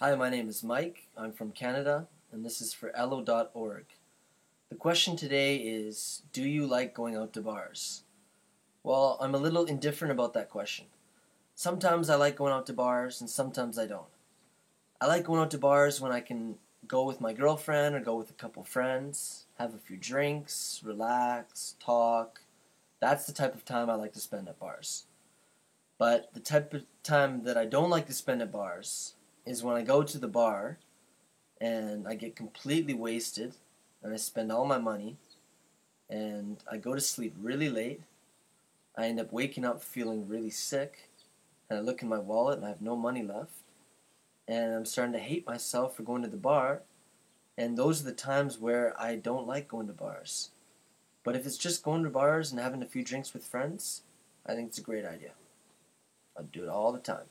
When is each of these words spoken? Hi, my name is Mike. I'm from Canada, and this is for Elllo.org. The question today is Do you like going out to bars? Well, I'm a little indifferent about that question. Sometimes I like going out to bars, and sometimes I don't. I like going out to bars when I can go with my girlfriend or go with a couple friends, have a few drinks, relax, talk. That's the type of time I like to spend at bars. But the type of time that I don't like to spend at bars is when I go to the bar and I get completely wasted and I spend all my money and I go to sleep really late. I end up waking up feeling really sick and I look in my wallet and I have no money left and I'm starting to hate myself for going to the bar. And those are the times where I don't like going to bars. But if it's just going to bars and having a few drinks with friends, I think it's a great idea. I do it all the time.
Hi, 0.00 0.14
my 0.14 0.30
name 0.30 0.48
is 0.48 0.62
Mike. 0.62 1.08
I'm 1.16 1.32
from 1.32 1.50
Canada, 1.50 2.06
and 2.30 2.44
this 2.44 2.60
is 2.60 2.72
for 2.72 2.92
Elllo.org. 2.96 3.84
The 4.68 4.76
question 4.76 5.16
today 5.16 5.56
is 5.56 6.22
Do 6.32 6.44
you 6.44 6.68
like 6.68 6.94
going 6.94 7.16
out 7.16 7.32
to 7.32 7.40
bars? 7.40 8.04
Well, 8.84 9.18
I'm 9.20 9.34
a 9.34 9.38
little 9.38 9.64
indifferent 9.64 10.12
about 10.12 10.34
that 10.34 10.50
question. 10.50 10.86
Sometimes 11.56 12.08
I 12.08 12.14
like 12.14 12.36
going 12.36 12.52
out 12.52 12.64
to 12.66 12.72
bars, 12.72 13.20
and 13.20 13.28
sometimes 13.28 13.76
I 13.76 13.86
don't. 13.86 14.06
I 15.00 15.08
like 15.08 15.24
going 15.24 15.40
out 15.40 15.50
to 15.50 15.58
bars 15.58 16.00
when 16.00 16.12
I 16.12 16.20
can 16.20 16.58
go 16.86 17.02
with 17.02 17.20
my 17.20 17.32
girlfriend 17.32 17.96
or 17.96 18.00
go 18.00 18.14
with 18.14 18.30
a 18.30 18.34
couple 18.34 18.62
friends, 18.62 19.46
have 19.58 19.74
a 19.74 19.78
few 19.78 19.96
drinks, 19.96 20.80
relax, 20.84 21.74
talk. 21.80 22.42
That's 23.00 23.26
the 23.26 23.32
type 23.32 23.56
of 23.56 23.64
time 23.64 23.90
I 23.90 23.96
like 23.96 24.12
to 24.12 24.20
spend 24.20 24.48
at 24.48 24.60
bars. 24.60 25.06
But 25.98 26.32
the 26.34 26.40
type 26.40 26.72
of 26.72 26.84
time 27.02 27.42
that 27.42 27.56
I 27.56 27.64
don't 27.64 27.90
like 27.90 28.06
to 28.06 28.12
spend 28.12 28.42
at 28.42 28.52
bars 28.52 29.14
is 29.48 29.62
when 29.62 29.76
I 29.76 29.82
go 29.82 30.02
to 30.02 30.18
the 30.18 30.28
bar 30.28 30.76
and 31.58 32.06
I 32.06 32.14
get 32.14 32.36
completely 32.36 32.92
wasted 32.92 33.54
and 34.02 34.12
I 34.12 34.16
spend 34.18 34.52
all 34.52 34.66
my 34.66 34.78
money 34.78 35.16
and 36.10 36.58
I 36.70 36.76
go 36.76 36.94
to 36.94 37.00
sleep 37.00 37.34
really 37.40 37.70
late. 37.70 38.02
I 38.96 39.06
end 39.06 39.18
up 39.18 39.32
waking 39.32 39.64
up 39.64 39.82
feeling 39.82 40.28
really 40.28 40.50
sick 40.50 41.08
and 41.68 41.78
I 41.78 41.82
look 41.82 42.02
in 42.02 42.08
my 42.08 42.18
wallet 42.18 42.58
and 42.58 42.66
I 42.66 42.68
have 42.68 42.82
no 42.82 42.94
money 42.94 43.22
left 43.22 43.52
and 44.46 44.74
I'm 44.74 44.84
starting 44.84 45.14
to 45.14 45.18
hate 45.18 45.46
myself 45.46 45.96
for 45.96 46.02
going 46.02 46.22
to 46.22 46.28
the 46.28 46.36
bar. 46.36 46.82
And 47.56 47.76
those 47.76 48.02
are 48.02 48.04
the 48.04 48.12
times 48.12 48.58
where 48.58 48.94
I 49.00 49.16
don't 49.16 49.46
like 49.46 49.66
going 49.66 49.86
to 49.86 49.92
bars. 49.92 50.50
But 51.24 51.36
if 51.36 51.46
it's 51.46 51.58
just 51.58 51.82
going 51.82 52.04
to 52.04 52.10
bars 52.10 52.50
and 52.50 52.60
having 52.60 52.82
a 52.82 52.86
few 52.86 53.02
drinks 53.02 53.32
with 53.32 53.44
friends, 53.44 54.02
I 54.46 54.54
think 54.54 54.68
it's 54.68 54.78
a 54.78 54.82
great 54.82 55.04
idea. 55.06 55.32
I 56.38 56.42
do 56.42 56.62
it 56.62 56.68
all 56.68 56.92
the 56.92 56.98
time. 56.98 57.24